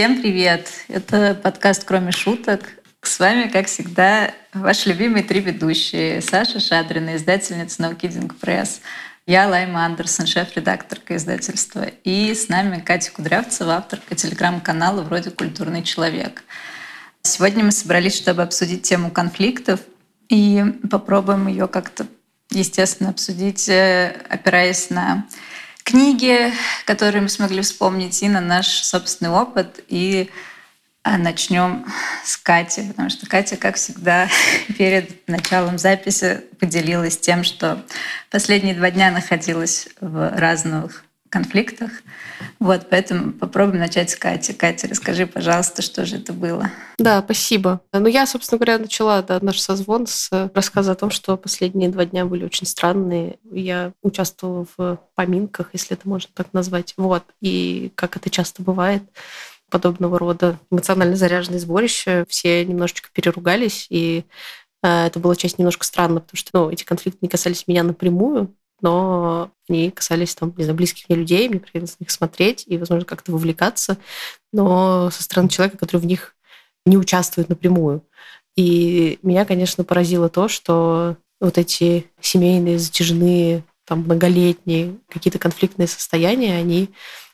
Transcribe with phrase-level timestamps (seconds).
[0.00, 0.66] Всем привет!
[0.88, 2.70] Это подкаст «Кроме шуток».
[3.02, 6.22] С вами, как всегда, ваши любимые три ведущие.
[6.22, 8.80] Саша Шадрина, издательница No Kidding Press.
[9.26, 11.82] Я Лайма Андерсон, шеф-редакторка издательства.
[12.02, 16.44] И с нами Катя Кудрявцева, авторка телеграм-канала «Вроде культурный человек».
[17.20, 19.80] Сегодня мы собрались, чтобы обсудить тему конфликтов
[20.30, 22.06] и попробуем ее как-то,
[22.48, 25.26] естественно, обсудить, э, опираясь на
[25.82, 26.52] книги,
[26.84, 29.84] которые мы смогли вспомнить, и на наш собственный опыт.
[29.88, 30.30] И
[31.02, 31.86] а, начнем
[32.24, 34.28] с Кати, потому что Катя, как всегда,
[34.78, 37.84] перед началом записи поделилась тем, что
[38.30, 41.90] последние два дня находилась в разных конфликтах.
[42.58, 44.52] Вот, поэтому попробуем начать с Кати.
[44.52, 46.70] Катя, расскажи, пожалуйста, что же это было.
[46.98, 47.80] Да, спасибо.
[47.92, 52.04] Ну, я, собственно говоря, начала да, наш созвон с рассказа о том, что последние два
[52.04, 53.38] дня были очень странные.
[53.50, 56.94] Я участвовала в поминках, если это можно так назвать.
[56.96, 57.24] Вот.
[57.40, 59.02] И как это часто бывает,
[59.70, 64.24] подобного рода эмоционально заряженные сборища, все немножечко переругались, и
[64.82, 68.52] э, это была часть немножко странно, потому что ну, эти конфликты не касались меня напрямую,
[68.82, 72.76] но они касались там, не знаю, близких мне людей, мне приходилось на них смотреть и,
[72.78, 73.98] возможно, как-то вовлекаться,
[74.52, 76.34] но со стороны человека, который в них
[76.86, 78.04] не участвует напрямую.
[78.56, 86.56] И меня, конечно, поразило то, что вот эти семейные, затяжные, там, многолетние какие-то конфликтные состояния,
[86.56, 86.90] они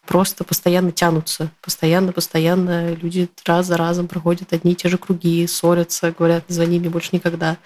[0.07, 1.51] просто постоянно тянутся.
[1.61, 6.79] Постоянно, постоянно люди раз за разом проходят одни и те же круги, ссорятся, говорят, звони
[6.79, 7.59] мне больше никогда.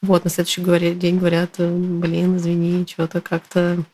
[0.00, 0.62] Вот, на следующий
[0.94, 3.84] день говорят, блин, извини, что-то как-то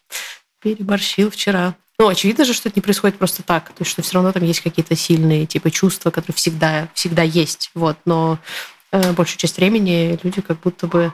[0.61, 1.75] переборщил вчера.
[1.99, 3.71] Ну, очевидно же, что это не происходит просто так.
[3.71, 7.71] То есть, что все равно там есть какие-то сильные типа чувства, которые всегда, всегда есть.
[7.75, 8.39] Вот, но
[8.93, 11.13] э, большую часть времени люди как будто бы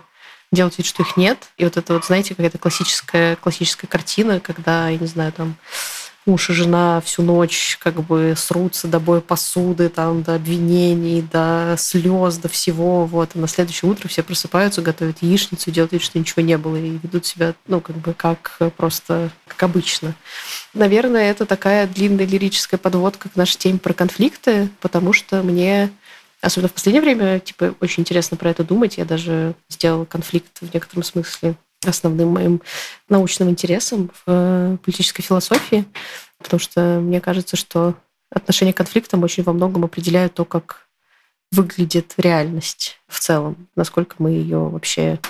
[0.53, 1.49] делают вид, что их нет.
[1.57, 5.57] И вот это вот, знаете, какая-то классическая, классическая картина, когда, я не знаю, там
[6.27, 11.77] муж и жена всю ночь как бы срутся до боя посуды, там, до обвинений, до
[11.79, 13.07] слез, до всего.
[13.07, 13.31] Вот.
[13.35, 16.99] А на следующее утро все просыпаются, готовят яичницу, делают вид, что ничего не было, и
[17.03, 20.15] ведут себя, ну, как бы, как просто, как обычно.
[20.73, 25.91] Наверное, это такая длинная лирическая подводка к нашей теме про конфликты, потому что мне
[26.45, 28.99] Особенно в последнее время, типа, очень интересно про это думать.
[28.99, 31.57] Я даже сделала конфликт в некотором смысле
[31.91, 32.63] основным моим
[33.09, 35.85] научным интересом в э, политической философии,
[36.39, 37.95] потому что мне кажется, что
[38.31, 40.89] отношение к конфликтам очень во многом определяет то, как
[41.53, 45.21] выглядит реальность в целом, насколько мы ее вообще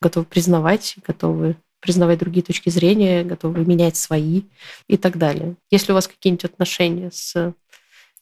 [0.00, 4.42] готовы признавать, готовы признавать другие точки зрения, готовы менять свои
[4.86, 5.56] и так далее.
[5.70, 7.54] Если у вас какие-нибудь отношения с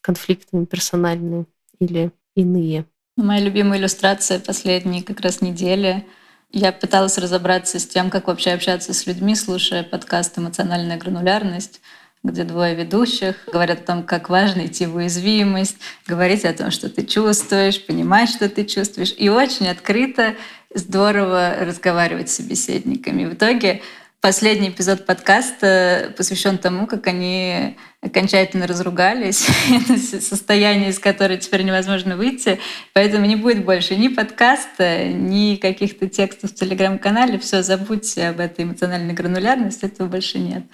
[0.01, 1.47] конфликтами персональные
[1.81, 2.85] или иные?
[3.17, 6.07] Моя любимая иллюстрация последней как раз недели
[6.51, 11.81] я пыталась разобраться с тем, как вообще общаться с людьми, слушая подкаст «Эмоциональная гранулярность»,
[12.25, 15.77] где двое ведущих говорят о том, как важно идти в уязвимость,
[16.07, 20.35] говорить о том, что ты чувствуешь, понимать, что ты чувствуешь, и очень открыто,
[20.75, 23.25] здорово разговаривать с собеседниками.
[23.25, 23.83] В итоге
[24.21, 29.47] Последний эпизод подкаста посвящен тому, как они окончательно разругались.
[29.71, 32.59] Это состояние, из которого теперь невозможно выйти.
[32.95, 37.39] Поэтому не будет больше ни подкаста, ни каких-то текстов в телеграм-канале.
[37.39, 40.65] Все, забудьте об этой эмоциональной гранулярности, этого больше нет.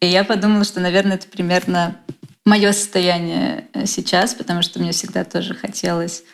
[0.00, 1.98] И я подумала, что, наверное, это примерно
[2.46, 6.24] мое состояние сейчас, потому что мне всегда тоже хотелось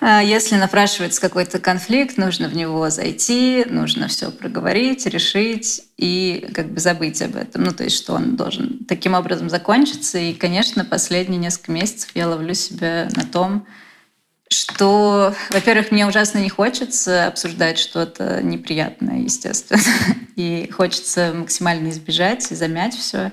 [0.00, 6.80] если напрашивается какой-то конфликт, нужно в него зайти, нужно все проговорить, решить и как бы
[6.80, 7.62] забыть об этом.
[7.62, 10.18] Ну, то есть, что он должен таким образом закончиться.
[10.18, 13.66] И, конечно, последние несколько месяцев я ловлю себя на том,
[14.48, 19.80] что, во-первых, мне ужасно не хочется обсуждать что-то неприятное, естественно.
[20.36, 23.30] И хочется максимально избежать и замять все.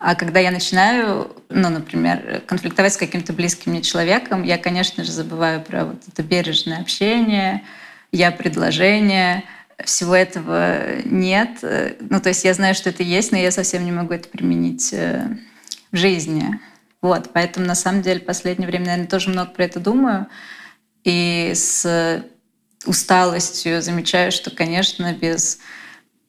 [0.00, 5.12] А когда я начинаю, ну, например, конфликтовать с каким-то близким мне человеком, я, конечно же,
[5.12, 7.64] забываю про вот это бережное общение,
[8.10, 9.44] я предложение,
[9.84, 11.58] всего этого нет.
[12.00, 14.90] Ну, то есть я знаю, что это есть, но я совсем не могу это применить
[14.94, 15.36] э,
[15.92, 16.58] в жизни.
[17.02, 20.28] Вот, поэтому на самом деле в последнее время, наверное, тоже много про это думаю.
[21.04, 22.24] И с
[22.86, 25.58] усталостью замечаю, что, конечно, без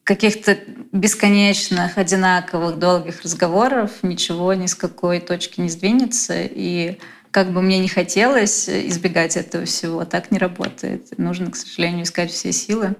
[0.03, 0.57] каких-то
[0.91, 6.35] бесконечных, одинаковых, долгих разговоров ничего ни с какой точки не сдвинется.
[6.37, 6.97] И
[7.31, 11.17] как бы мне не хотелось избегать этого всего, так не работает.
[11.17, 12.95] Нужно, к сожалению, искать все силы,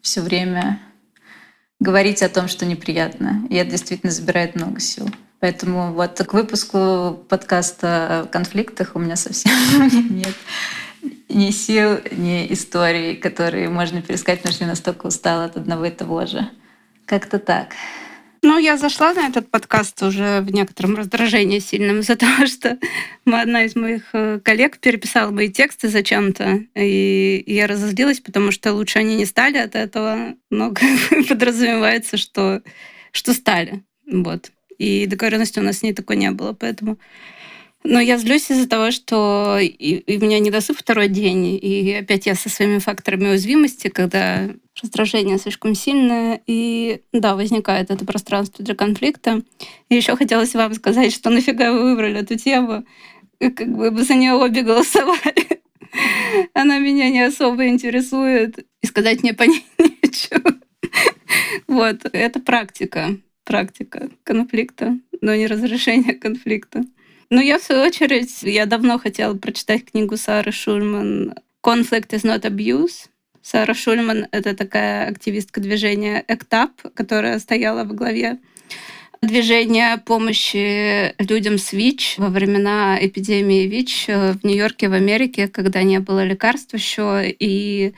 [0.00, 0.80] все время
[1.80, 3.46] говорить о том, что неприятно.
[3.50, 5.08] И это действительно забирает много сил.
[5.40, 9.52] Поэтому вот к выпуску подкаста о конфликтах у меня совсем
[10.16, 10.34] нет
[11.28, 15.90] ни сил, ни историй, которые можно пересказать, потому что я настолько устала от одного и
[15.90, 16.48] того же.
[17.06, 17.74] Как-то так.
[18.46, 22.78] Ну, я зашла на этот подкаст уже в некотором раздражении сильном из-за того, что
[23.24, 28.98] одна из моих э, коллег переписала мои тексты зачем-то, и я разозлилась, потому что лучше
[28.98, 30.74] они не стали от этого, но
[31.28, 32.60] подразумевается, что,
[33.12, 33.82] что стали.
[34.06, 34.50] Вот.
[34.76, 36.98] И договоренности у нас с ней такой не было, поэтому
[37.84, 42.24] но я злюсь из-за того, что и, и у меня недосып второй день, и опять
[42.24, 44.48] я со своими факторами уязвимости, когда
[44.82, 49.42] раздражение слишком сильное, и да, возникает это пространство для конфликта.
[49.90, 52.84] И еще хотелось вам сказать, что нафига вы выбрали эту тему,
[53.38, 55.60] как бы за нее обе голосовали.
[56.54, 60.54] Она меня не особо интересует, и сказать мне по ней нечего.
[61.66, 66.84] Вот, это практика, практика конфликта, но не разрешение конфликта.
[67.30, 71.34] Ну, я, в свою очередь, я давно хотела прочитать книгу Сары Шульман
[71.64, 73.08] «Conflict is not abuse».
[73.42, 78.38] Сара Шульман— это такая активистка движения «Эктап», которая стояла во главе
[79.20, 86.00] движения помощи людям с ВИЧ во времена эпидемии ВИЧ в Нью-Йорке, в Америке, когда не
[86.00, 87.94] было лекарств еще, и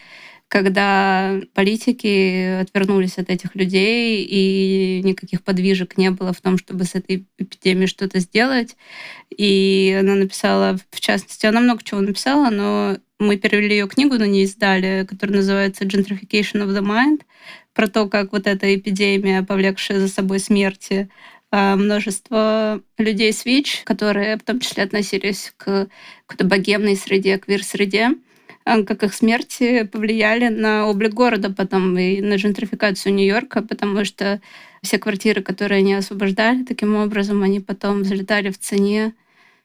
[0.49, 6.95] когда политики отвернулись от этих людей, и никаких подвижек не было в том, чтобы с
[6.95, 8.77] этой эпидемией что-то сделать.
[9.31, 14.25] И она написала, в частности, она много чего написала, но мы перевели ее книгу, но
[14.25, 17.23] не издали, которая называется «Gentrification of the Mind»,
[17.75, 21.11] про то, как вот эта эпидемия, повлекшая за собой смерти,
[21.51, 25.89] а, множество людей с ВИЧ, которые в том числе относились к
[26.27, 28.11] какой-то богемной среде, квир-среде,
[28.67, 34.41] как их смерти повлияли на облик города потом и на джентрификацию Нью-Йорка, потому что
[34.83, 39.15] все квартиры, которые они освобождали, таким образом они потом взлетали в цене,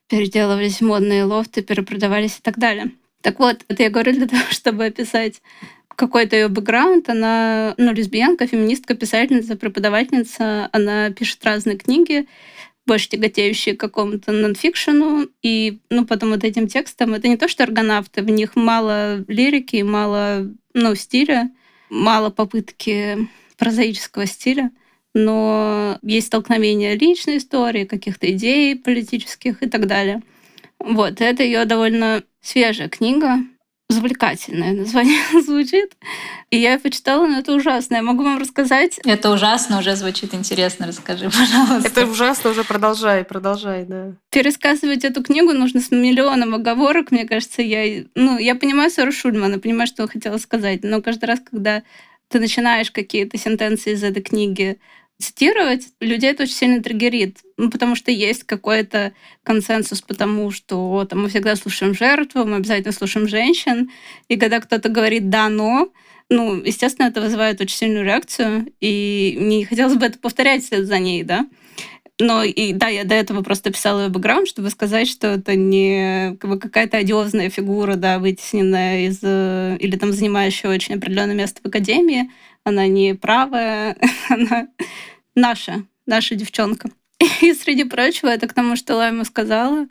[0.07, 2.91] переделывались в модные лофты, перепродавались и так далее.
[3.21, 5.41] Так вот, это я говорю для того, чтобы описать
[5.95, 7.09] какой-то ее бэкграунд.
[7.09, 10.69] Она ну, лесбиянка, феминистка, писательница, преподавательница.
[10.71, 12.27] Она пишет разные книги
[12.91, 17.63] больше тяготеющие к какому-то нонфикшену, и ну, потом вот этим текстом, это не то, что
[17.63, 21.51] аргонавты, в них мало лирики, мало ну, стиля,
[21.89, 24.71] мало попытки прозаического стиля,
[25.13, 30.21] но есть столкновение личной истории, каких-то идей политических и так далее.
[30.77, 33.37] Вот, это ее довольно свежая книга,
[33.91, 35.95] завлекательное название звучит.
[36.49, 37.95] И я почитала, но это ужасно.
[37.95, 38.99] Я могу вам рассказать.
[39.05, 40.87] Это ужасно уже звучит интересно.
[40.87, 41.87] Расскажи, пожалуйста.
[41.87, 44.13] Это ужасно уже продолжай, продолжай, да.
[44.31, 47.11] Пересказывать эту книгу нужно с миллионом оговорок.
[47.11, 48.03] Мне кажется, я...
[48.15, 51.83] Ну, я понимаю Сару Шульмана, понимаю, что хотела сказать, но каждый раз, когда
[52.29, 54.79] ты начинаешь какие-то сентенции из этой книги
[55.21, 59.13] цитировать, людей это очень сильно триггерит, ну, потому что есть какой-то
[59.43, 63.89] консенсус, потому что там, мы всегда слушаем жертву, мы обязательно слушаем женщин,
[64.27, 65.89] и когда кто-то говорит «да, но»,
[66.29, 70.97] ну, естественно, это вызывает очень сильную реакцию, и не хотелось бы это повторять вслед за
[70.99, 71.47] ней, да.
[72.21, 76.37] Но и да, я до этого просто писала ее бэкграунд, чтобы сказать, что это не
[76.39, 81.61] как бы, какая-то одиозная фигура, да, вытесненная из э, или там занимающая очень определенное место
[81.63, 82.29] в академии.
[82.63, 83.97] Она не правая,
[84.29, 84.67] она
[85.35, 86.89] наша, наша девчонка.
[87.41, 89.87] И, среди прочего, это к тому, что Лайма сказала,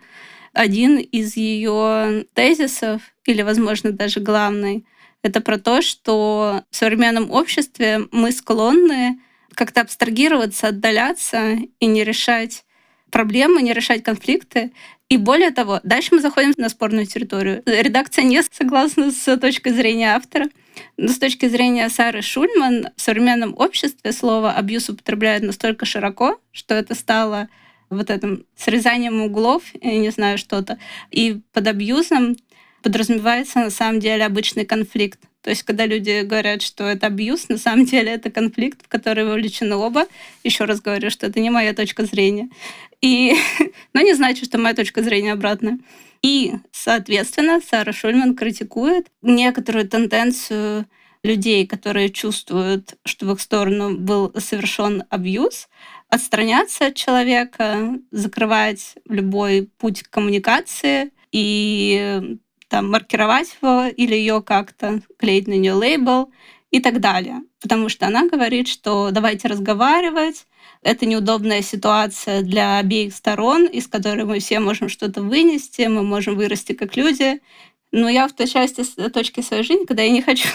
[0.52, 4.84] один из ее тезисов, или, возможно, даже главный,
[5.22, 9.20] это про то, что в современном обществе мы склонны
[9.55, 12.65] как-то абстрагироваться, отдаляться и не решать
[13.10, 14.72] проблемы, не решать конфликты.
[15.08, 17.62] И более того, дальше мы заходим на спорную территорию.
[17.67, 20.48] Редакция не согласна с точки зрения автора.
[20.96, 26.74] Но с точки зрения Сары Шульман, в современном обществе слово «абьюз» употребляют настолько широко, что
[26.74, 27.48] это стало
[27.91, 30.79] вот этим срезанием углов, я не знаю, что-то.
[31.10, 32.36] И под абьюзом
[32.82, 35.20] подразумевается на самом деле обычный конфликт.
[35.43, 39.25] То есть, когда люди говорят, что это абьюз, на самом деле это конфликт, в который
[39.25, 40.06] вовлечены оба.
[40.44, 42.51] Еще раз говорю, что это не моя точка зрения.
[43.01, 43.35] И,
[43.94, 45.79] но не значит, что моя точка зрения обратная.
[46.23, 50.87] И, соответственно, Сара Шульман критикует некоторую тенденцию
[51.23, 55.69] людей, которые чувствуют, что в их сторону был совершен абьюз,
[56.09, 62.39] отстраняться от человека, закрывать любой путь коммуникации и
[62.70, 63.58] там, маркировать
[63.96, 66.32] или ее как-то, клеить на нее лейбл
[66.70, 67.43] и так далее.
[67.60, 70.46] Потому что она говорит, что давайте разговаривать,
[70.82, 76.36] это неудобная ситуация для обеих сторон, из которой мы все можем что-то вынести, мы можем
[76.36, 77.41] вырасти как люди.
[77.93, 80.48] Но я в той части точки своей жизни, когда я не хочу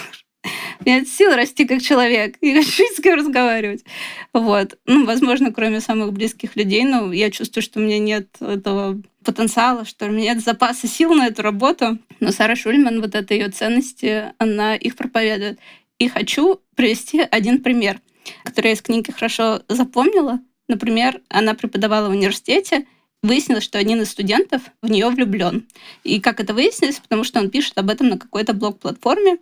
[0.84, 2.36] нет сил расти как человек.
[2.40, 3.84] Я хочу с кем разговаривать.
[4.32, 4.78] Вот.
[4.86, 9.84] Ну, возможно, кроме самых близких людей, но я чувствую, что у меня нет этого потенциала,
[9.84, 11.98] что у меня нет запаса сил на эту работу.
[12.20, 15.58] Но Сара Шульман, вот это ее ценности, она их проповедует.
[15.98, 18.00] И хочу привести один пример.
[18.44, 20.40] которые я из книги хорошо запомнила.
[20.68, 22.86] Например, она преподавала в университете,
[23.22, 25.66] выяснилось, что один из студентов в нее влюблен.
[26.04, 27.00] И как это выяснилось?
[27.00, 29.38] Потому что он пишет об этом на какой-то блог-платформе,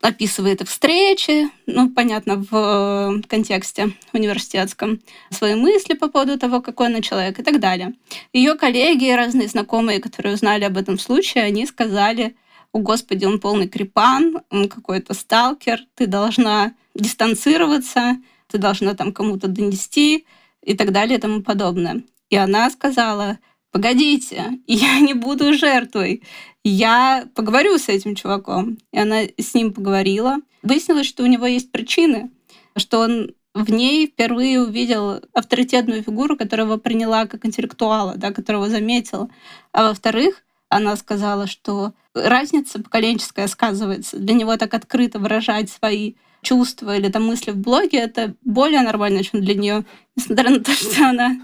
[0.00, 5.00] описывает встречи, ну, понятно, в э, контексте университетском,
[5.30, 7.94] свои мысли по поводу того, какой она человек и так далее.
[8.32, 12.36] Ее коллеги, разные знакомые, которые узнали об этом случае, они сказали,
[12.72, 18.16] о, Господи, он полный крипан, он какой-то сталкер, ты должна дистанцироваться,
[18.48, 20.26] ты должна там кому-то донести
[20.62, 22.02] и так далее и тому подобное.
[22.28, 23.38] И она сказала,
[23.76, 26.22] погодите, я не буду жертвой,
[26.64, 28.78] я поговорю с этим чуваком.
[28.90, 30.36] И она с ним поговорила.
[30.62, 32.30] Выяснилось, что у него есть причины,
[32.76, 38.68] что он в ней впервые увидел авторитетную фигуру, которая его приняла как интеллектуала, да, которого
[38.68, 39.28] заметила.
[39.72, 44.18] А во-вторых, она сказала, что разница поколенческая сказывается.
[44.18, 49.22] Для него так открыто выражать свои чувства или там мысли в блоге, это более нормально,
[49.22, 49.84] чем для нее,
[50.16, 51.36] несмотря на то, что она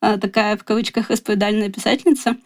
[0.00, 2.36] такая, в кавычках, исповедальная писательница.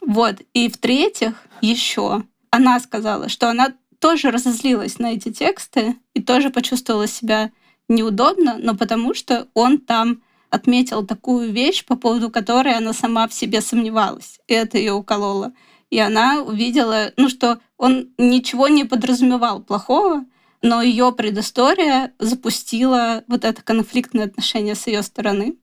[0.00, 0.36] Вот.
[0.52, 7.06] И в-третьих, еще она сказала, что она тоже разозлилась на эти тексты и тоже почувствовала
[7.06, 7.50] себя
[7.88, 13.34] неудобно, но потому что он там отметил такую вещь, по поводу которой она сама в
[13.34, 14.38] себе сомневалась.
[14.46, 15.52] И это ее укололо.
[15.90, 20.24] И она увидела, ну, что он ничего не подразумевал плохого,
[20.62, 25.56] но ее предыстория запустила вот это конфликтное отношение с ее стороны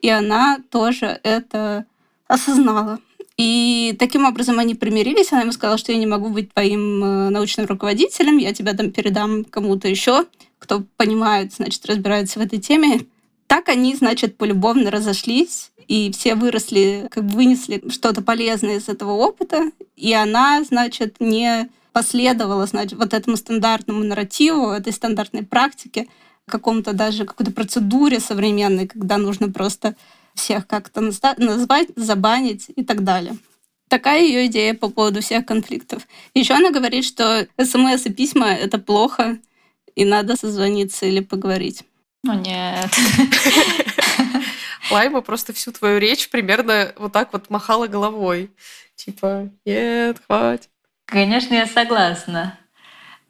[0.00, 1.86] и она тоже это
[2.26, 2.98] осознала.
[3.36, 5.32] И таким образом они примирились.
[5.32, 8.92] Она ему сказала, что я не могу быть твоим э, научным руководителем, я тебя там
[8.92, 10.26] передам кому-то еще,
[10.58, 13.06] кто понимает, значит, разбирается в этой теме.
[13.46, 19.12] Так они, значит, полюбовно разошлись, и все выросли, как бы вынесли что-то полезное из этого
[19.12, 26.08] опыта, и она, значит, не последовала, значит, вот этому стандартному нарративу, этой стандартной практике,
[26.46, 29.94] каком-то даже какой-то процедуре современной, когда нужно просто
[30.34, 33.36] всех как-то назвать, забанить и так далее.
[33.88, 36.06] Такая ее идея по поводу всех конфликтов.
[36.34, 39.38] Еще она говорит, что смс и письма— это плохо,
[39.94, 41.84] и надо созвониться или поговорить.
[42.24, 42.90] Ну нет.
[44.90, 48.50] Лайма просто всю твою речь примерно вот так вот махала головой.
[48.96, 50.70] Типа, нет, хватит.
[51.04, 52.58] Конечно, я согласна.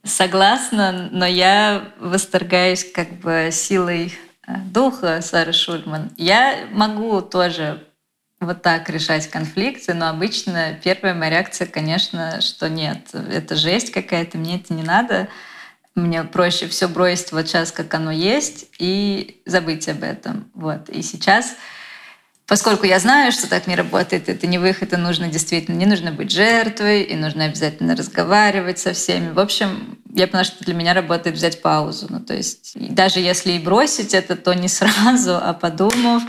[0.05, 4.13] Согласна, но я восторгаюсь как бы силой
[4.47, 6.11] э, духа Сары Шульман.
[6.19, 7.83] Я могу тоже
[8.39, 14.37] вот так решать конфликты, но обычно первая моя реакция, конечно, что нет, это жесть какая-то,
[14.37, 15.29] мне это не надо.
[15.95, 20.51] Мне проще все бросить вот сейчас, как оно есть, и забыть об этом.
[20.53, 20.91] Вот.
[20.91, 21.57] И сейчас
[22.47, 26.13] Поскольку я знаю, что так не работает, это не выход, и нужно действительно, не нужно
[26.13, 29.33] быть жертвой, и нужно обязательно разговаривать со всеми.
[29.33, 32.07] В общем, я поняла, что для меня работает взять паузу.
[32.11, 36.23] Ну, то есть даже если и бросить это, то не сразу, а подумав,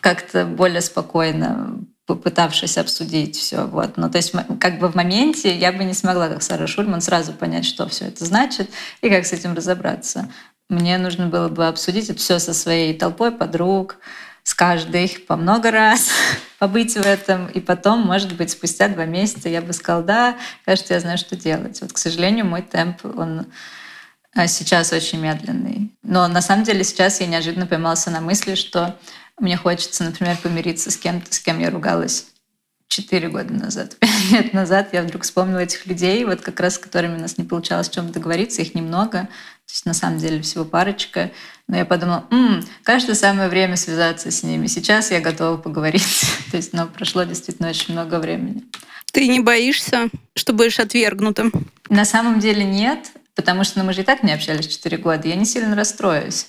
[0.00, 3.64] как-то более спокойно попытавшись обсудить все.
[3.66, 3.96] Вот.
[3.96, 7.32] Ну, то есть как бы в моменте я бы не смогла, как Сара Шульман, сразу
[7.32, 8.68] понять, что все это значит
[9.00, 10.28] и как с этим разобраться.
[10.68, 13.98] Мне нужно было бы обсудить это все со своей толпой подруг,
[14.42, 16.10] с каждой по много раз,
[16.58, 20.94] побыть в этом, и потом, может быть, спустя два месяца я бы сказала, да, кажется,
[20.94, 21.80] я знаю, что делать.
[21.80, 23.46] Вот, к сожалению, мой темп, он
[24.34, 25.94] а, сейчас очень медленный.
[26.02, 28.98] Но на самом деле сейчас я неожиданно поймался на мысли, что
[29.38, 32.26] мне хочется, например, помириться с кем-то, с кем я ругалась
[32.90, 36.78] четыре года назад, пять лет назад я вдруг вспомнила этих людей, вот как раз с
[36.78, 39.28] которыми у нас не получалось о чем договориться, их немного,
[39.70, 41.30] то есть на самом деле всего парочка.
[41.68, 44.66] Но я подумала, М, кажется, самое время связаться с ними.
[44.66, 46.24] Сейчас я готова поговорить.
[46.50, 48.64] То есть, ну, прошло действительно очень много времени.
[49.12, 51.52] Ты не боишься, что будешь отвергнутым?
[51.88, 55.28] На самом деле нет, потому что ну, мы же и так не общались 4 года.
[55.28, 56.48] Я не сильно расстроюсь.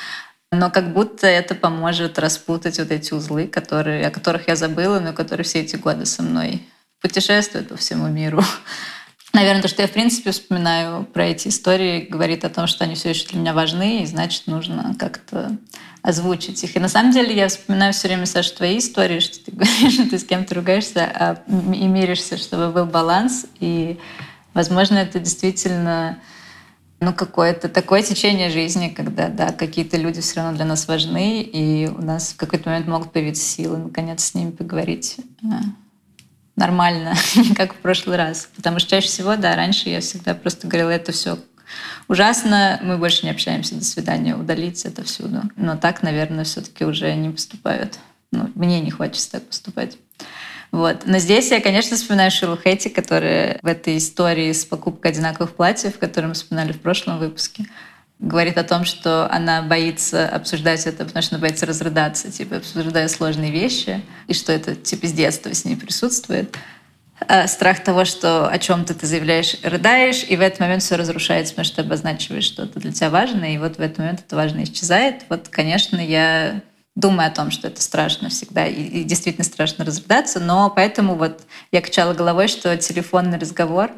[0.52, 5.14] Но как будто это поможет распутать вот эти узлы, которые, о которых я забыла, но
[5.14, 6.66] которые все эти годы со мной
[7.00, 8.42] путешествуют по всему миру.
[9.34, 12.94] Наверное, то, что я в принципе вспоминаю про эти истории, говорит о том, что они
[12.94, 15.56] все еще для меня важны, и значит, нужно как-то
[16.02, 16.76] озвучить их.
[16.76, 20.08] И на самом деле я вспоминаю все время, Саша, твои истории, что ты говоришь, что
[20.08, 23.46] ты с кем-то ругаешься а, и миришься, чтобы был баланс.
[23.60, 23.98] И,
[24.54, 26.18] возможно, это действительно
[27.00, 31.86] ну, какое-то такое течение жизни, когда, да, какие-то люди все равно для нас важны, и
[31.86, 35.18] у нас в какой-то момент могут появиться силы, наконец, с ними поговорить
[36.58, 37.14] нормально,
[37.56, 38.48] как в прошлый раз.
[38.56, 41.38] Потому что чаще всего, да, раньше я всегда просто говорила, это все
[42.08, 45.42] ужасно, мы больше не общаемся, до свидания, удалить это всюду.
[45.56, 47.98] Но так, наверное, все-таки уже не поступают.
[48.32, 49.96] Ну, мне не хочется так поступать.
[50.70, 51.04] Вот.
[51.06, 55.98] Но здесь я, конечно, вспоминаю Шилу Хэти, которая в этой истории с покупкой одинаковых платьев,
[55.98, 57.64] которую мы вспоминали в прошлом выпуске,
[58.18, 63.08] говорит о том, что она боится обсуждать это, потому что она боится разрыдаться, типа обсуждая
[63.08, 66.56] сложные вещи, и что это типа с детства с ней присутствует.
[67.26, 71.52] А страх того, что о чем-то ты заявляешь, рыдаешь, и в этот момент все разрушается,
[71.52, 74.64] потому что ты обозначиваешь что-то для тебя важное, и вот в этот момент это важное
[74.64, 75.24] исчезает.
[75.28, 76.60] Вот, конечно, я
[76.94, 81.42] думаю о том, что это страшно всегда, и, и действительно страшно разрыдаться, но поэтому вот
[81.72, 83.90] я качала головой, что телефонный разговор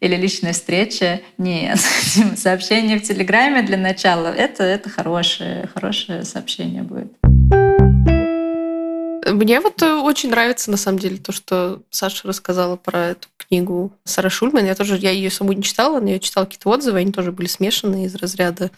[0.00, 1.20] или личная встреча.
[1.38, 1.78] Нет,
[2.36, 7.12] сообщение в Телеграме для начала это, это хорошее, хорошее сообщение будет.
[9.30, 13.92] Мне вот э, очень нравится, на самом деле, то, что Саша рассказала про эту книгу
[14.04, 14.64] Сара Шульман.
[14.64, 17.46] Я тоже, я ее саму не читала, но я читала какие-то отзывы, они тоже были
[17.46, 18.70] смешанные из разряда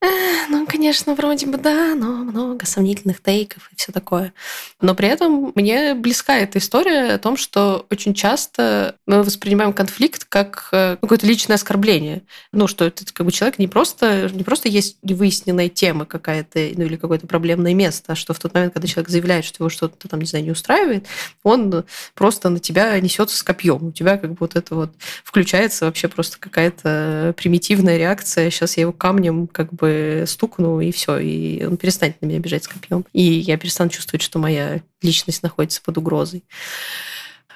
[0.48, 4.32] ну, конечно, вроде бы да, но много сомнительных тейков и все такое.
[4.80, 10.24] Но при этом мне близка эта история о том, что очень часто мы воспринимаем конфликт
[10.24, 12.22] как э, какое-то личное оскорбление.
[12.52, 16.84] Ну, что это как бы человек не просто, не просто есть невыясненная тема какая-то, ну
[16.84, 20.06] или какое-то проблемное место, а что в тот момент, когда человек заявляет, что его что-то
[20.06, 21.06] там, не знаю, не устраивает,
[21.42, 23.88] он просто на тебя несется с копьем.
[23.88, 24.92] У тебя как бы вот это вот
[25.24, 28.50] включается вообще просто какая-то примитивная реакция.
[28.50, 32.38] Сейчас я его камнем как бы бы стукну, и все, и он перестанет на меня
[32.38, 33.04] бежать с копьем.
[33.12, 36.44] И я перестану чувствовать, что моя личность находится под угрозой.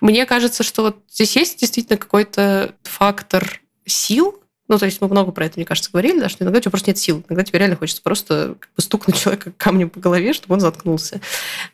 [0.01, 5.33] Мне кажется, что вот здесь есть действительно какой-то фактор сил, ну, то есть мы много
[5.33, 7.23] про это, мне кажется, говорили, да, что иногда у тебя просто нет сил.
[7.29, 11.21] Иногда тебе реально хочется просто как бы стукнуть человека камнем по голове, чтобы он заткнулся.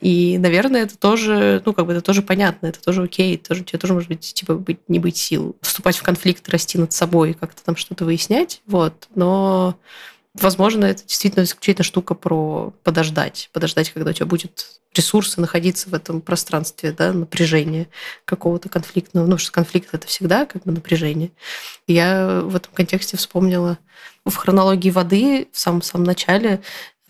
[0.01, 3.79] И, наверное, это тоже, ну, как бы это тоже понятно, это тоже окей, тоже, тебе
[3.79, 5.57] тоже может быть, типа, быть, не быть сил.
[5.61, 9.07] Вступать в конфликт, расти над собой, как-то там что-то выяснять, вот.
[9.15, 9.79] Но
[10.35, 13.51] Возможно, это действительно исключительно штука про подождать.
[13.53, 17.89] Подождать, когда у тебя будет ресурсы находиться в этом пространстве, да, напряжения
[18.25, 19.27] какого-то конфликтного.
[19.27, 21.31] Ну, что конфликт— это всегда как бы напряжение.
[21.87, 23.79] Я в этом контексте вспомнила
[24.25, 26.61] в хронологии воды в самом-самом начале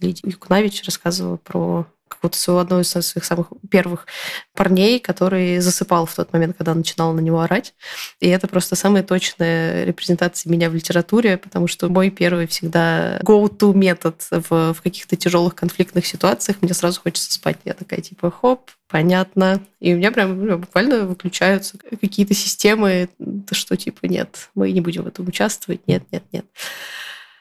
[0.01, 1.87] Лидия Юкнавич рассказывала про
[2.19, 4.07] какого-то своего одного из своих самых первых
[4.55, 7.75] парней, который засыпал в тот момент, когда начинала на него орать.
[8.21, 13.73] И это просто самая точная репрезентация меня в литературе, потому что мой первый всегда go-to
[13.73, 16.59] метод в, в каких-то тяжелых конфликтных ситуациях.
[16.61, 17.59] Мне сразу хочется спать.
[17.65, 19.61] Я такая типа хоп, понятно.
[19.79, 23.09] И у меня прям ну, буквально выключаются какие-то системы,
[23.53, 26.47] что типа нет, мы не будем в этом участвовать, нет, нет, нет.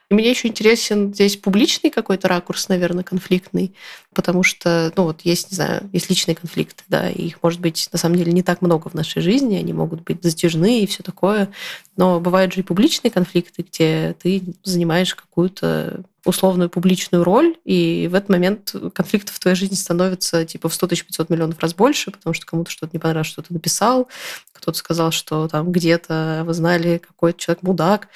[0.09, 3.73] И мне еще интересен здесь публичный какой-то ракурс, наверное, конфликтный,
[4.13, 7.89] потому что, ну вот есть, не знаю, есть личные конфликты, да, и их может быть
[7.91, 11.03] на самом деле не так много в нашей жизни, они могут быть затяжные и все
[11.03, 11.49] такое,
[11.97, 18.15] но бывают же и публичные конфликты, где ты занимаешь какую-то условную публичную роль, и в
[18.15, 22.11] этот момент конфликтов в твоей жизни становится типа в 100 тысяч 500 миллионов раз больше,
[22.11, 24.09] потому что кому-то что-то не понравилось, что ты написал,
[24.51, 28.09] кто-то сказал, что там где-то вы знали, какой-то человек мудак,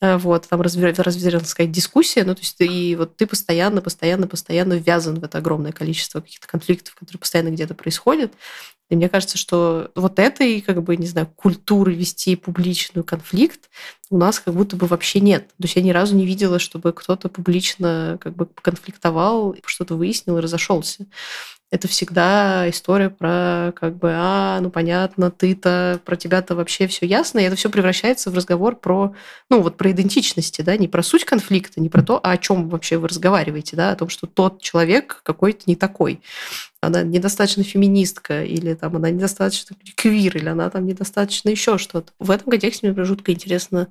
[0.00, 4.74] э, вот, там развернулась сказать, дискуссия, ну, то есть и вот ты постоянно, постоянно, постоянно
[4.74, 8.32] ввязан в это огромное количество каких-то конфликтов, которые постоянно где-то происходят,
[8.90, 13.68] и мне кажется, что вот этой, как бы, не знаю, культуры вести публичную конфликт
[14.10, 15.48] у нас как будто бы вообще нет.
[15.48, 20.38] То есть я ни разу не видела, чтобы кто-то публично как бы конфликтовал, что-то выяснил
[20.38, 21.06] и разошелся
[21.70, 27.40] это всегда история про как бы, а, ну понятно, ты-то, про тебя-то вообще все ясно,
[27.40, 29.14] и это все превращается в разговор про,
[29.50, 32.70] ну вот про идентичности, да, не про суть конфликта, не про то, а о чем
[32.70, 36.20] вообще вы разговариваете, да, о том, что тот человек какой-то не такой
[36.80, 42.12] она недостаточно феминистка, или там она недостаточно квир, или она там недостаточно еще что-то.
[42.20, 43.88] В этом контексте мне жутко интересно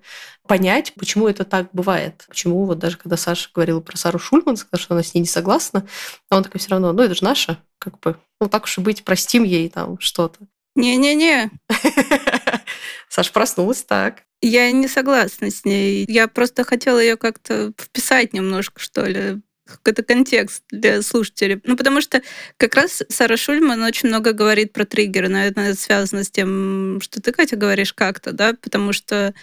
[0.47, 2.25] понять, почему это так бывает.
[2.27, 5.27] Почему вот даже когда Саша говорила про Сару Шульман, сказала, что она с ней не
[5.27, 5.87] согласна,
[6.29, 8.81] а он такой все равно, ну это же наша, как бы, ну так уж и
[8.81, 10.39] быть, простим ей там что-то.
[10.75, 11.49] Не-не-не.
[13.09, 14.23] Саша проснулась так.
[14.41, 16.05] Я не согласна с ней.
[16.07, 21.61] Я просто хотела ее как-то вписать немножко, что ли, какой-то контекст для слушателей.
[21.63, 22.21] Ну, потому что
[22.57, 25.29] как раз Сара Шульман очень много говорит про триггеры.
[25.29, 29.33] Наверное, это связано с тем, что ты, Катя, говоришь как-то, да, потому что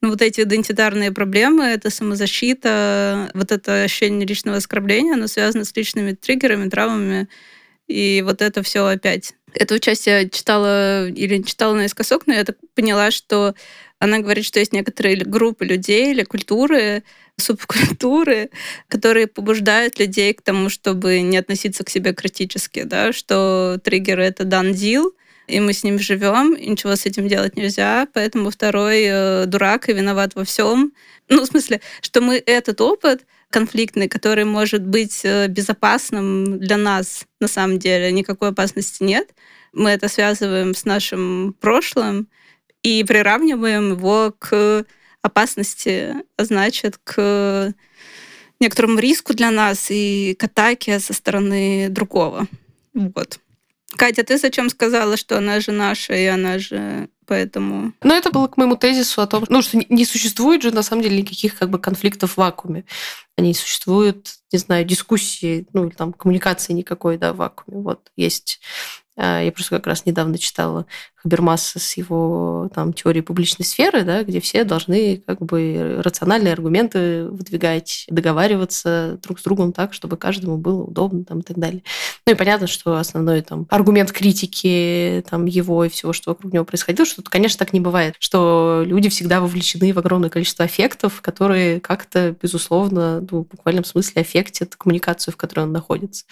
[0.00, 5.76] ну, вот эти идентитарные проблемы, это самозащита, вот это ощущение личного оскорбления, оно связано с
[5.76, 7.28] личными триггерами, травмами,
[7.86, 9.34] и вот это все опять.
[9.52, 13.54] Эту часть я читала или читала наискосок, но я так поняла, что
[13.98, 17.02] она говорит, что есть некоторые группы людей или культуры,
[17.36, 18.50] субкультуры,
[18.88, 24.44] которые побуждают людей к тому, чтобы не относиться к себе критически, да, что триггер— это
[24.44, 25.14] дан дил,
[25.50, 29.88] и мы с ним живем, и ничего с этим делать нельзя, поэтому второй э, дурак
[29.88, 30.92] и виноват во всем.
[31.28, 37.24] Ну, в смысле, что мы этот опыт конфликтный, который может быть э, безопасным для нас
[37.40, 39.34] на самом деле, никакой опасности нет.
[39.72, 42.28] Мы это связываем с нашим прошлым
[42.82, 44.84] и приравниваем его к
[45.22, 47.74] опасности, а значит, к
[48.60, 52.46] некоторому риску для нас и к атаке со стороны другого.
[52.94, 53.40] Вот.
[53.96, 57.92] Катя, ты зачем сказала, что она же наша, и она же поэтому...
[58.02, 61.02] Ну, это было к моему тезису о том, ну, что не существует же, на самом
[61.02, 62.84] деле, никаких как бы конфликтов в вакууме.
[63.36, 67.82] Они существуют, не знаю, дискуссии, ну, или там коммуникации никакой, да, в вакууме.
[67.82, 68.60] Вот есть
[69.20, 70.86] я просто как раз недавно читала
[71.22, 77.26] Хабермаса с его там, теорией публичной сферы, да, где все должны как бы рациональные аргументы
[77.26, 81.82] выдвигать, договариваться друг с другом так, чтобы каждому было удобно там, и так далее.
[82.26, 86.64] Ну и понятно, что основной там, аргумент критики там, его и всего, что вокруг него
[86.64, 91.80] происходило, что, конечно, так не бывает, что люди всегда вовлечены в огромное количество аффектов, которые
[91.80, 96.24] как-то, безусловно, ну, в буквальном смысле аффектят коммуникацию, в которой он находится.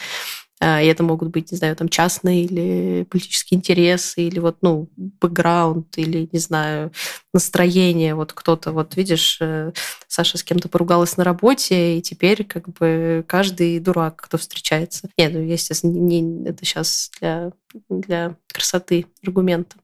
[0.60, 4.88] А, и это могут быть, не знаю, там частные или политические интересы, или вот, ну,
[4.96, 6.92] бэкграунд, или, не знаю,
[7.32, 8.14] настроение.
[8.14, 9.72] Вот кто-то, вот видишь, э,
[10.08, 15.08] Саша с кем-то поругалась на работе, и теперь как бы каждый дурак, кто встречается.
[15.16, 17.52] Нет, ну, естественно, не, это сейчас для,
[17.88, 19.76] для красоты аргумента.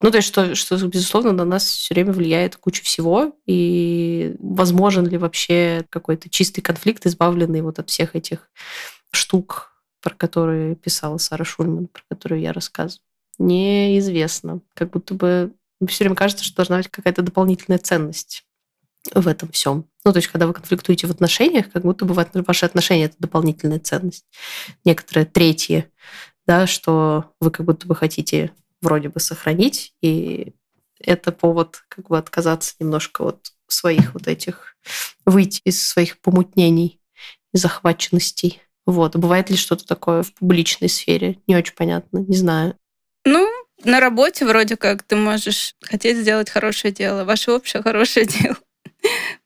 [0.00, 5.06] Ну, то есть, что, что, безусловно, на нас все время влияет куча всего, и возможен
[5.06, 8.50] ли вообще какой-то чистый конфликт, избавленный вот от всех этих
[9.12, 9.75] штук,
[10.06, 13.02] про которые писала Сара Шульман, про которую я рассказываю,
[13.40, 14.60] неизвестно.
[14.74, 15.52] Как будто бы
[15.88, 18.44] все время кажется, что должна быть какая-то дополнительная ценность
[19.12, 19.88] в этом всем.
[20.04, 23.80] Ну, то есть, когда вы конфликтуете в отношениях, как будто бы ваши отношения– это дополнительная
[23.80, 24.24] ценность.
[24.84, 25.90] Некоторые третьи,
[26.46, 30.54] да, что вы как будто бы хотите вроде бы сохранить, и
[31.00, 34.76] это повод как бы отказаться немножко от своих вот этих,
[35.24, 37.00] выйти из своих помутнений
[37.52, 38.62] и захваченностей.
[38.86, 39.16] Вот.
[39.16, 41.38] Бывает ли что-то такое в публичной сфере?
[41.46, 42.76] Не очень понятно, не знаю.
[43.24, 43.46] Ну,
[43.84, 48.56] на работе вроде как ты можешь хотеть сделать хорошее дело, ваше общее хорошее дело.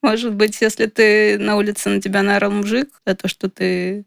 [0.02, 4.04] Может быть, если ты на улице на тебя наорал мужик за то, что ты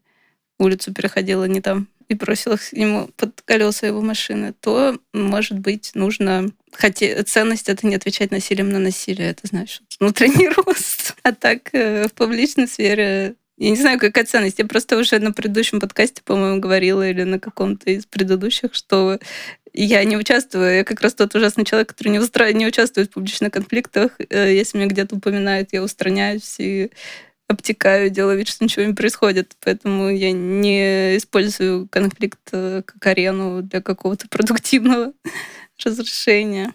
[0.59, 6.49] улицу переходила не там и бросила ему под колеса его машины, то, может быть, нужно...
[6.71, 11.15] Хотя ценность— это не отвечать насилием на насилие, это значит внутренний рост.
[11.23, 14.59] А так э, в публичной сфере я не знаю, какая ценность.
[14.59, 19.19] Я просто уже на предыдущем подкасте, по-моему, говорила или на каком-то из предыдущих, что
[19.71, 20.75] я не участвую.
[20.75, 22.51] Я как раз тот ужасный человек, который не, устра...
[22.51, 24.11] не участвует в публичных конфликтах.
[24.29, 26.91] Э, если меня где-то упоминают, я устраняюсь и
[27.47, 29.55] обтекаю, делаю вид, что ничего не происходит.
[29.61, 35.13] Поэтому я не использую конфликт э, как арену для какого-то продуктивного
[35.85, 36.73] разрешения.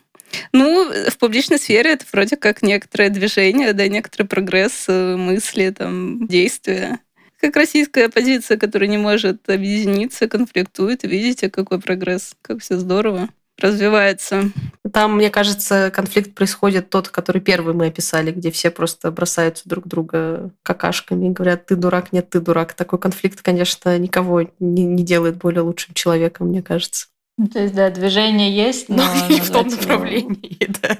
[0.52, 6.26] Ну, в публичной сфере это вроде как некоторое движение, да, некоторый прогресс э, мысли, там,
[6.26, 7.00] действия.
[7.40, 11.04] Как российская оппозиция, которая не может объединиться, конфликтует.
[11.04, 14.50] Видите, какой прогресс, как все здорово развивается.
[14.92, 19.86] Там, мне кажется, конфликт происходит тот, который первый мы описали, где все просто бросаются друг
[19.86, 22.74] друга какашками и говорят, ты дурак, нет, ты дурак.
[22.74, 27.08] Такой конфликт, конечно, никого не, не делает более лучшим человеком, мне кажется.
[27.38, 28.96] Ну, то есть, да, движение есть, но...
[28.96, 30.74] но не в том направлении, его...
[30.82, 30.98] да.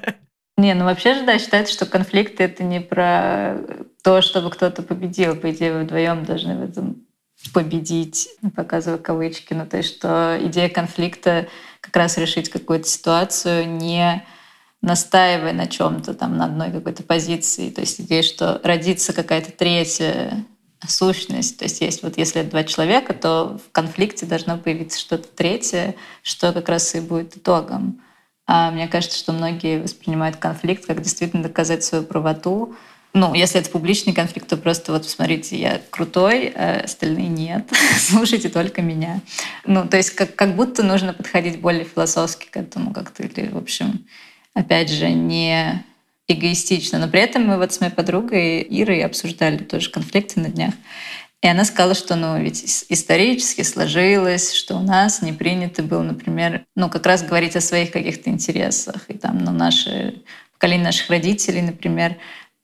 [0.57, 3.61] Не, ну вообще же, да, считается, что конфликты— это не про
[4.03, 5.35] то, чтобы кто-то победил.
[5.35, 7.05] По идее, вы вдвоем должны в этом
[7.53, 9.53] победить, показывая кавычки.
[9.53, 11.47] Ну, то есть, что идея конфликта
[11.79, 14.25] как раз решить какую-то ситуацию, не
[14.81, 17.69] настаивая на чем-то, там, на одной какой-то позиции.
[17.69, 20.45] То есть идея, что родится какая-то третья
[20.87, 21.57] сущность.
[21.57, 26.53] То есть есть вот если два человека, то в конфликте должно появиться что-то третье, что
[26.53, 28.01] как раз и будет итогом.
[28.47, 32.75] А мне кажется, что многие воспринимают конфликт как действительно доказать свою правоту.
[33.13, 37.69] Ну, если это публичный конфликт, то просто вот посмотрите, я крутой, а остальные нет.
[37.97, 39.21] Слушайте только меня.
[39.65, 43.23] Ну, то есть как, как будто нужно подходить более философски к этому как-то.
[43.23, 44.05] Или, в общем,
[44.53, 45.83] опять же, не
[46.29, 46.99] эгоистично.
[46.99, 50.73] Но при этом мы вот с моей подругой Ирой обсуждали тоже конфликты на днях.
[51.41, 56.65] И она сказала, что ну, ведь исторически сложилось, что у нас не принято было, например,
[56.75, 59.05] ну, как раз говорить о своих каких-то интересах.
[59.07, 60.21] И там, ну, наши,
[60.53, 62.17] поколение наших родителей, например,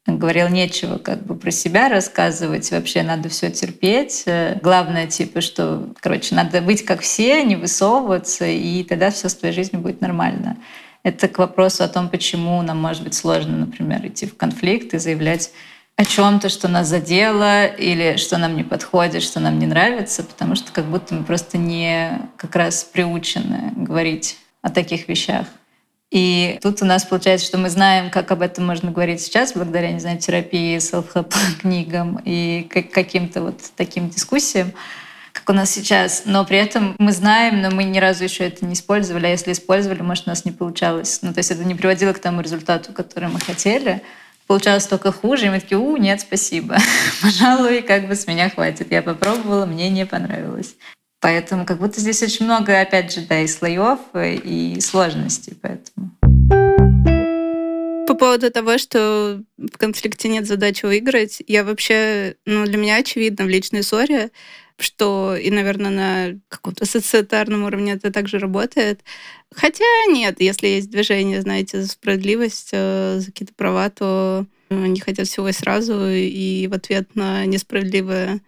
[0.06, 4.26] говорил нечего как бы про себя рассказывать, вообще надо все терпеть.
[4.62, 9.54] Главное, типа, что, короче, надо быть как все, не высовываться, и тогда все с твоей
[9.56, 10.58] жизнью будет нормально.
[11.06, 14.98] Это к вопросу о том, почему нам может быть сложно, например, идти в конфликт и
[14.98, 15.52] заявлять
[15.98, 20.56] о чем-то, что нас задело или что нам не подходит, что нам не нравится, потому
[20.56, 25.46] что как будто мы просто не как раз приучены говорить о таких вещах.
[26.10, 29.92] И тут у нас получается, что мы знаем, как об этом можно говорить сейчас, благодаря,
[29.92, 31.14] не знаю, терапии, селф
[31.62, 34.72] книгам и каким-то вот таким дискуссиям
[35.36, 38.66] как у нас сейчас, но при этом мы знаем, но мы ни разу еще это
[38.66, 41.20] не использовали, а если использовали, может, у нас не получалось.
[41.22, 44.02] Ну, то есть это не приводило к тому результату, который мы хотели.
[44.48, 46.78] получалось только хуже, и мы такие, у, нет, спасибо.
[47.22, 48.92] Пожалуй, как бы с меня хватит.
[48.92, 50.76] Я попробовала, мне не понравилось.
[51.20, 56.12] Поэтому как будто здесь очень много, опять же, да, и слоев, и сложностей, поэтому.
[58.08, 63.46] По поводу того, что в конфликте нет задачи выиграть, я вообще, ну, для меня очевидно
[63.46, 64.30] в личной ссоре,
[64.78, 69.02] что и, наверное, на каком-то социетарном уровне это также работает.
[69.54, 75.28] Хотя нет, если есть движение, знаете, за справедливость, э, за какие-то права, то они хотят
[75.28, 78.42] всего и сразу, и в ответ на несправедливое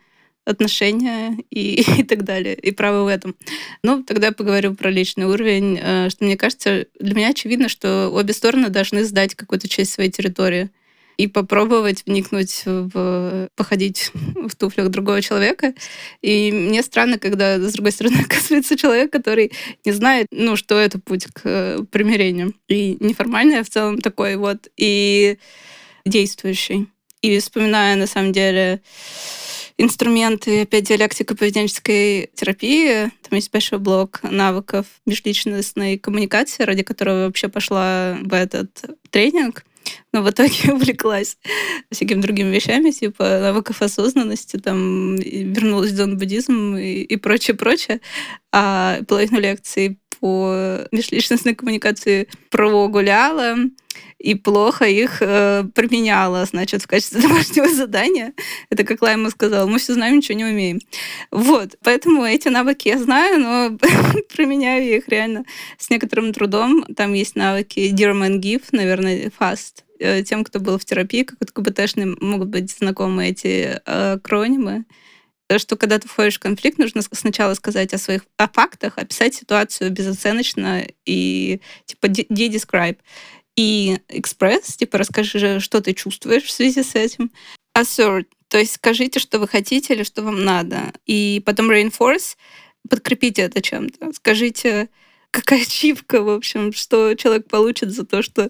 [0.46, 3.36] отношения и, и так далее, и право в этом.
[3.84, 8.10] Ну, тогда я поговорю про личный уровень, э, что мне кажется, для меня очевидно, что
[8.12, 10.70] обе стороны должны сдать какую-то часть своей территории
[11.18, 13.50] и попробовать вникнуть в...
[13.56, 15.74] походить в туфлях другого человека.
[16.22, 19.52] И мне странно, когда, с другой стороны, оказывается человек, который
[19.84, 22.54] не знает, ну, что это путь к примирению.
[22.68, 25.38] И неформальный, а в целом такой вот, и
[26.06, 26.88] действующий.
[27.22, 28.82] И вспоминая, на самом деле,
[29.78, 33.12] инструменты, опять диалектика поведенческой терапии.
[33.28, 38.70] Там есть большой блок навыков межличностной коммуникации, ради которого вообще пошла в этот
[39.10, 39.64] тренинг.
[40.14, 41.38] Но в итоге увлеклась
[41.92, 48.02] всякими другими вещами, типа навыков осознанности, там, вернулась в дзен-буддизм и, и прочее, прочее.
[48.52, 53.58] А половину лекций по межличностной коммуникации прогуляла,
[54.20, 58.34] и плохо их э, применяла, значит, в качестве домашнего задания.
[58.70, 60.80] Это как Лайма сказала, мы все знаем, ничего не умеем.
[61.32, 63.78] Вот, поэтому эти навыки я знаю, но
[64.36, 65.46] применяю их реально
[65.78, 66.84] с некоторым трудом.
[66.96, 69.84] Там есть навыки Dear Man Give, наверное, Fast.
[70.00, 74.86] Э, тем, кто был в терапии, как КБТшные, могут быть знакомы эти э, акронимы
[75.58, 79.92] что когда ты входишь в конфликт, нужно сначала сказать о своих о фактах, описать ситуацию
[79.92, 82.98] безоценочно и типа de-describe
[83.56, 87.32] и экспресс, типа расскажи, что ты чувствуешь в связи с этим.
[87.78, 90.94] Assert, то есть скажите, что вы хотите или что вам надо.
[91.06, 92.36] И потом reinforce,
[92.90, 94.14] подкрепите это чем-то.
[94.14, 94.90] Скажите,
[95.32, 98.50] какая чипка, в общем, что человек получит за то, что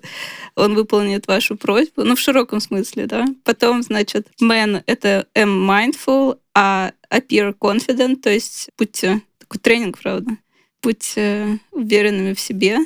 [0.55, 3.25] он выполнит вашу просьбу, ну, в широком смысле, да.
[3.43, 10.37] Потом, значит, man— это am mindful, а appear confident, то есть будьте, такой тренинг, правда,
[10.81, 12.79] будьте уверенными в себе.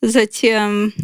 [0.00, 0.94] Затем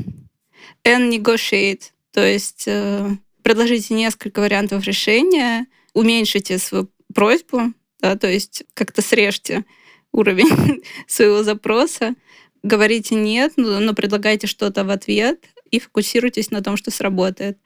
[0.84, 3.10] and negotiate, то есть э,
[3.42, 9.66] предложите несколько вариантов решения, уменьшите свою просьбу, да, то есть как-то срежьте
[10.10, 12.14] уровень своего запроса,
[12.62, 17.58] говорите нет, но, но предлагайте что-то в ответ и фокусируйтесь на том, что сработает.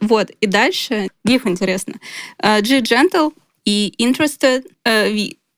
[0.00, 1.96] Вот, и дальше, гиф интересно.
[2.42, 5.08] Uh, G gentle и interested, uh,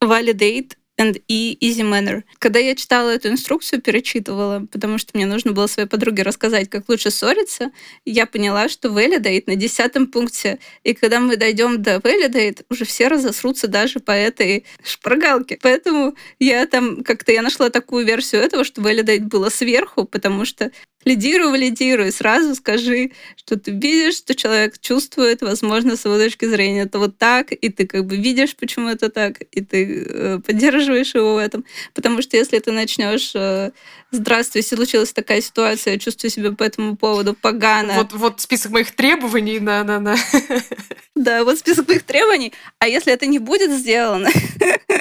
[0.02, 2.22] validate and easy manner.
[2.38, 6.88] Когда я читала эту инструкцию, перечитывала, потому что мне нужно было своей подруге рассказать, как
[6.88, 7.70] лучше ссориться,
[8.04, 10.58] я поняла, что validate на десятом пункте.
[10.84, 15.58] И когда мы дойдем до validate, уже все разосрутся даже по этой шпаргалке.
[15.60, 20.70] Поэтому я там как-то я нашла такую версию этого, что validate было сверху, потому что
[21.04, 26.82] лидируй, валидируй, сразу скажи, что ты видишь, что человек чувствует, возможно, с его точки зрения
[26.82, 31.14] это вот так, и ты как бы видишь, почему это так, и ты э, поддерживаешь
[31.14, 31.64] его в этом.
[31.94, 33.32] Потому что если ты начнешь
[34.14, 37.94] э, здравствуй, случилась такая ситуация, я чувствую себя по этому поводу погано.
[37.94, 40.16] Вот, вот список моих требований, на на на
[41.14, 42.52] Да, вот список моих требований.
[42.78, 44.28] А если это не будет сделано,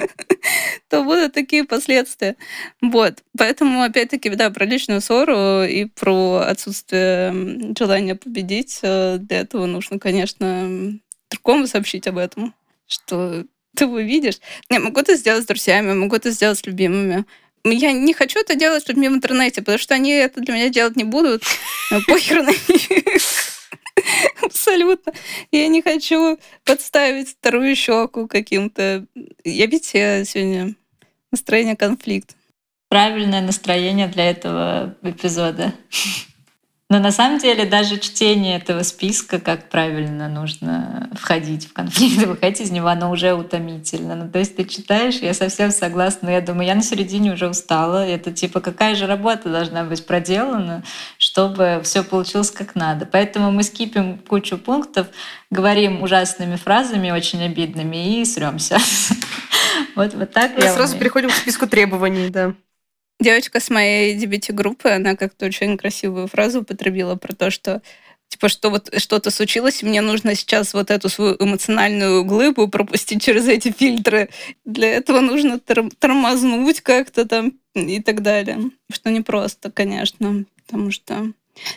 [0.88, 2.36] то будут такие последствия.
[2.80, 3.22] Вот.
[3.36, 8.78] Поэтому, опять-таки, да, про личную ссору и про отсутствие желания победить.
[8.82, 10.98] Э, для этого нужно, конечно,
[11.30, 12.54] другому сообщить об этом,
[12.86, 14.38] что ты увидишь.
[14.70, 17.24] Не, могу это сделать с друзьями, могу это сделать с любимыми.
[17.64, 20.68] Я не хочу это делать с людьми в интернете, потому что они это для меня
[20.68, 21.42] делать не будут.
[22.06, 22.52] Похер на.
[24.42, 25.12] Абсолютно.
[25.50, 29.06] Я не хочу подставить вторую щеку каким-то.
[29.44, 30.74] Я ведь я сегодня
[31.30, 32.36] настроение конфликт.
[32.90, 35.72] Правильное настроение для этого эпизода.
[36.90, 42.60] Но на самом деле даже чтение этого списка, как правильно нужно входить в конфликт, выходить
[42.60, 44.14] из него, оно уже утомительно.
[44.14, 48.06] Ну, то есть ты читаешь, я совсем согласна, я думаю, я на середине уже устала.
[48.06, 50.84] Это типа какая же работа должна быть проделана,
[51.16, 53.06] чтобы все получилось как надо.
[53.06, 55.06] Поэтому мы скипим кучу пунктов,
[55.50, 58.78] говорим ужасными фразами, очень обидными, и сремся.
[59.96, 60.56] Вот, вот так.
[60.56, 62.54] Мы сразу переходим к списку требований, да.
[63.20, 67.80] Девочка с моей DBT-группы, она как-то очень красивую фразу употребила про то, что
[68.28, 73.46] типа, что вот что-то случилось, мне нужно сейчас вот эту свою эмоциональную глыбу пропустить через
[73.46, 74.28] эти фильтры.
[74.64, 78.70] Для этого нужно тормознуть как-то там и так далее.
[78.92, 81.32] Что непросто, конечно, потому что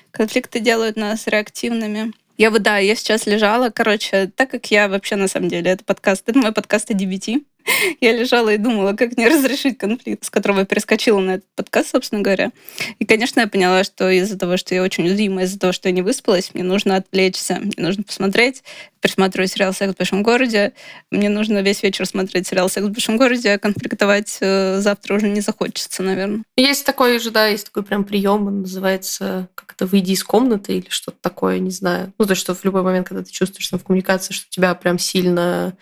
[0.10, 2.13] конфликты делают нас реактивными.
[2.38, 5.84] Я вот, да, я сейчас лежала, короче, так как я вообще, на самом деле, это
[5.84, 7.43] подкаст, это мой подкаст о DBT,
[8.02, 11.92] я лежала и думала, как мне разрешить конфликт, с которого я перескочила на этот подкаст,
[11.92, 12.52] собственно говоря.
[13.00, 15.94] И, конечно, я поняла, что из-за того, что я очень уязвима, из-за того, что я
[15.94, 18.64] не выспалась, мне нужно отвлечься, мне нужно посмотреть,
[19.02, 20.74] пересматриваю сериал «Секс в большом городе»,
[21.12, 25.30] мне нужно весь вечер смотреть сериал «Секс в большом городе», а конфликтовать э, завтра уже
[25.30, 26.44] не захочется, наверное.
[26.56, 30.90] Есть такой же, да, есть такой прям прием, он называется как-то «выйди из комнаты» или
[30.90, 32.14] что-то такое, не знаю.
[32.18, 35.00] Ну, то что в любой момент, когда ты чувствуешь там в коммуникации, что тебя прям
[35.00, 35.78] сильно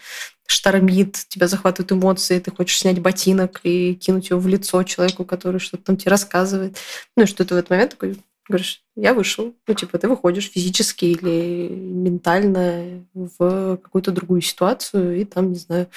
[0.47, 5.59] штормит, тебя захватывают эмоции, ты хочешь снять ботинок и кинуть его в лицо человеку, который
[5.59, 6.77] что-то там тебе рассказывает.
[7.15, 9.53] Ну и что ты в этот момент такой говоришь, я вышел.
[9.67, 15.87] Ну, типа, ты выходишь физически или ментально в какую-то другую ситуацию и там, не знаю,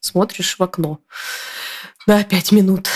[0.00, 1.00] смотришь в окно.
[2.06, 2.88] Да, пять минут.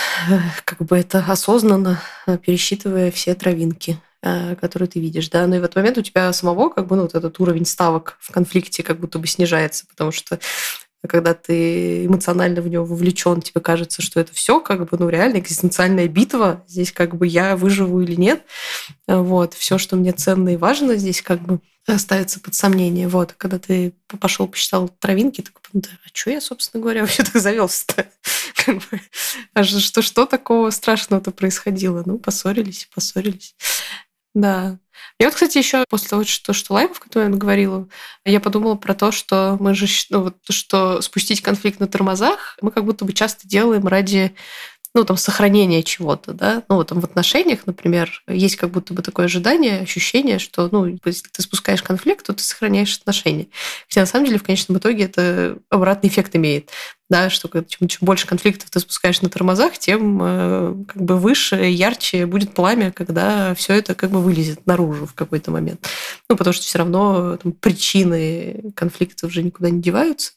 [0.65, 2.01] Как бы это осознанно,
[2.45, 6.33] пересчитывая все травинки э, которые ты видишь, да, но и в этот момент у тебя
[6.33, 10.13] самого как бы ну, вот этот уровень ставок в конфликте как будто бы снижается, потому
[10.13, 10.39] что
[11.07, 15.39] когда ты эмоционально в него вовлечен, тебе кажется, что это все как бы, ну, реально
[15.39, 16.65] экзистенциальная битва.
[16.67, 18.43] Здесь как бы я выживу или нет.
[19.07, 19.55] Вот.
[19.55, 21.61] Все, что мне ценно и важно, здесь как бы
[21.97, 23.09] ставится под сомнение.
[23.09, 23.33] Вот.
[23.39, 27.41] Когда ты пошел, посчитал травинки, такой, ну, да, а что я, собственно говоря, вообще так
[27.41, 28.07] завелся-то?
[29.55, 32.03] А что, что такого страшного-то происходило?
[32.05, 33.55] Ну, поссорились, поссорились.
[34.35, 34.79] Да.
[35.19, 37.89] Я вот, кстати, еще после того, что, что лайвов, который я говорила,
[38.25, 42.71] я подумала про то, что мы же, ну, вот, что спустить конфликт на тормозах мы
[42.71, 44.35] как будто бы часто делаем ради
[44.95, 49.03] ну, там, сохранения чего-то, да, ну, вот там в отношениях, например, есть как будто бы
[49.03, 53.49] такое ожидание, ощущение, что, ну, если ты спускаешь конфликт, то ты сохраняешь отношения.
[53.89, 56.71] Хотя, на самом деле, в конечном итоге это обратный эффект имеет,
[57.11, 61.57] да, что чем, чем больше конфликтов ты спускаешь на тормозах, тем э, как бы выше,
[61.57, 65.87] ярче будет пламя, когда все это как бы вылезет наружу в какой-то момент.
[66.29, 70.33] Ну, потому что все равно там, причины конфликтов уже никуда не деваются.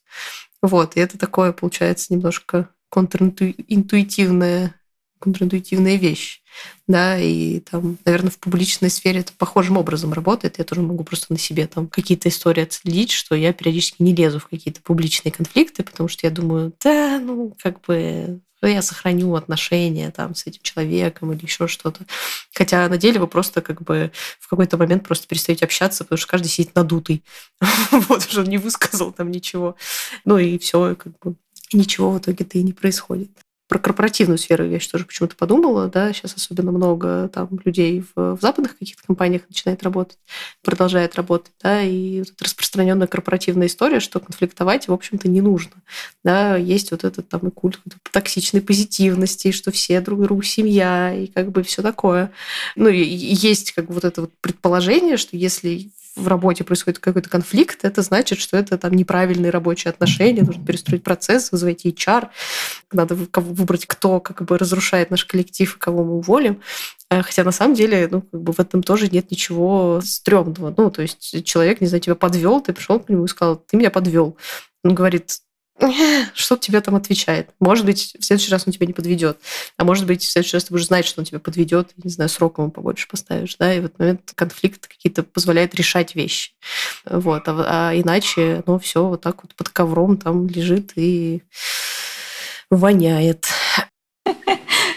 [0.61, 4.75] Вот, и это такое, получается, немножко контринтуитивная,
[5.19, 6.41] контринтуитивная вещь.
[6.87, 10.57] Да, и там, наверное, в публичной сфере это похожим образом работает.
[10.57, 14.39] Я тоже могу просто на себе там какие-то истории отследить, что я периодически не лезу
[14.39, 20.11] в какие-то публичные конфликты, потому что я думаю, да, ну, как бы я сохраню отношения
[20.11, 22.05] там с этим человеком или еще что-то.
[22.53, 26.27] Хотя на деле вы просто как бы в какой-то момент просто перестаете общаться, потому что
[26.27, 27.23] каждый сидит надутый.
[27.91, 29.75] Вот уже не высказал там ничего.
[30.25, 31.35] Ну и все, как бы
[31.73, 33.29] ничего в итоге-то и не происходит.
[33.67, 38.35] Про корпоративную сферу я еще тоже почему-то подумала, да, сейчас особенно много там людей в,
[38.35, 40.17] в западных каких-то компаниях начинает работать,
[40.61, 45.71] продолжает работать, да, и вот распространенная корпоративная история, что конфликтовать, в общем-то, не нужно,
[46.21, 47.79] да, есть вот этот там и культ
[48.11, 52.29] токсичной позитивности, что все друг другу семья, и как бы все такое.
[52.75, 57.29] Ну, и есть как бы вот это вот предположение, что если в работе происходит какой-то
[57.29, 62.27] конфликт, это значит, что это там неправильные рабочие отношения, нужно перестроить процесс, вызвать HR,
[62.91, 66.61] надо выбрать, кто как бы разрушает наш коллектив кого мы уволим.
[67.09, 70.73] Э, хотя на самом деле, ну, как бы в этом тоже нет ничего стрёмного.
[70.75, 73.77] Ну, то есть человек, не знаю, тебя подвел, ты пришел к нему и сказал, ты
[73.77, 74.37] меня подвел.
[74.83, 75.41] Он говорит,
[76.33, 77.49] что тебе там отвечает.
[77.59, 79.39] Может быть, в следующий раз он тебя не подведет.
[79.77, 82.29] А может быть, в следующий раз ты будешь знать, что он тебя подведет, не знаю,
[82.29, 83.55] сроком ему побольше поставишь.
[83.57, 83.73] Да?
[83.73, 86.51] И в этот момент конфликт какие-то позволяет решать вещи.
[87.05, 87.47] Вот.
[87.47, 91.43] А, а иначе, ну, все вот так вот под ковром там лежит и
[92.69, 93.47] воняет.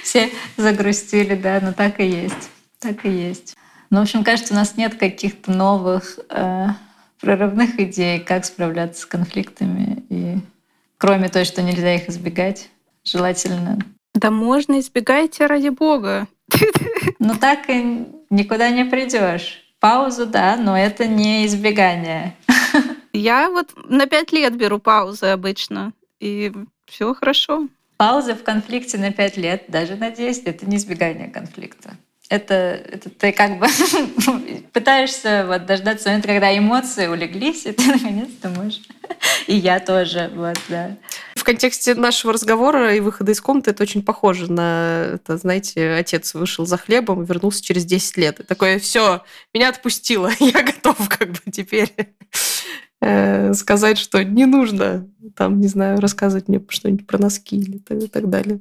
[0.02, 2.50] Все загрустили, да, но так и есть.
[2.78, 3.56] Так и есть.
[3.90, 6.66] Ну, в общем, кажется, у нас нет каких-то новых э,
[7.20, 10.38] прорывных идей, как справляться с конфликтами и
[11.04, 12.70] Кроме той, что нельзя их избегать,
[13.04, 13.78] желательно.
[14.14, 16.26] Да можно, избегайте ради бога.
[17.18, 19.62] Ну так и никуда не придешь.
[19.80, 22.34] Паузу, да, но это не избегание.
[23.12, 26.50] Я вот на пять лет беру паузы обычно, и
[26.86, 27.68] все хорошо.
[27.98, 31.98] Пауза в конфликте на пять лет, даже на 10, это не избегание конфликта
[32.30, 33.66] это, это ты как бы
[34.72, 38.82] пытаешься вот дождаться момента, когда эмоции улеглись, и ты наконец-то можешь.
[39.46, 40.96] И я тоже, вот, да.
[41.36, 46.32] В контексте нашего разговора и выхода из комнаты это очень похоже на, это, знаете, отец
[46.34, 48.40] вышел за хлебом и вернулся через 10 лет.
[48.40, 49.22] И такое, все,
[49.52, 51.92] меня отпустило, я готов как бы теперь
[53.02, 55.06] э, сказать, что не нужно,
[55.36, 58.60] там, не знаю, рассказывать мне что-нибудь про носки или так, и так далее.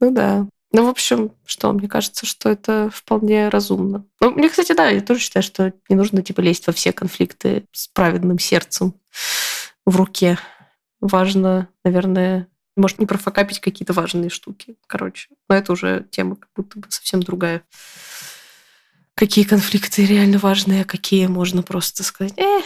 [0.00, 0.46] Ну да.
[0.72, 4.04] Ну, в общем, что, мне кажется, что это вполне разумно.
[4.20, 7.64] Ну, мне, кстати, да, я тоже считаю, что не нужно, типа, лезть во все конфликты
[7.72, 8.94] с праведным сердцем
[9.86, 10.38] в руке.
[11.00, 15.28] Важно, наверное, может, не профокапить какие-то важные штуки, короче.
[15.48, 17.62] Но это уже тема как будто бы совсем другая.
[19.14, 22.60] какие конфликты реально важные, а какие можно просто сказать, э,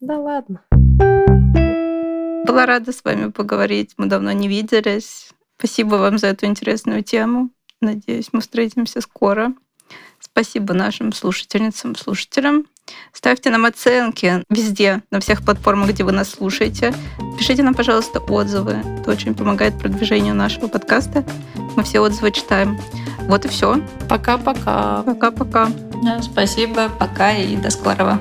[0.00, 0.62] да ладно.
[2.46, 3.94] Была рада с вами поговорить.
[3.96, 5.30] Мы давно не виделись.
[5.58, 7.50] Спасибо вам за эту интересную тему.
[7.80, 9.54] Надеюсь, мы встретимся скоро.
[10.20, 12.66] Спасибо нашим слушательницам, слушателям.
[13.12, 16.94] Ставьте нам оценки везде, на всех платформах, где вы нас слушаете.
[17.38, 18.82] Пишите нам, пожалуйста, отзывы.
[19.00, 21.24] Это очень помогает продвижению нашего подкаста.
[21.76, 22.78] Мы все отзывы читаем.
[23.22, 23.82] Вот и все.
[24.08, 25.02] Пока-пока.
[25.02, 25.68] Пока-пока.
[26.02, 28.20] Да, спасибо, пока и до скорого.